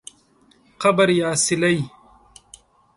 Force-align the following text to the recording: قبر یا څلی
قبر 0.81 1.09
یا 1.19 1.29
څلی 1.45 1.77